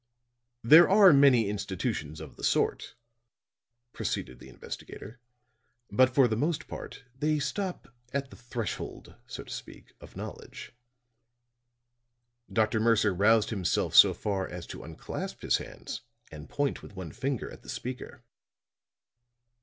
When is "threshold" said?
8.35-9.13